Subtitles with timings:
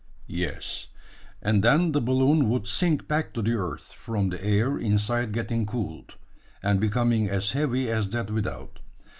[0.25, 0.87] "Yes;
[1.43, 5.63] and then the balloon would sink back to the earth from the air inside getting
[5.67, 6.15] cooled,
[6.63, 8.79] and becoming as heavy as that without.